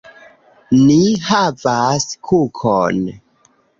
[0.85, 0.95] Ni
[1.27, 3.03] havas kukon!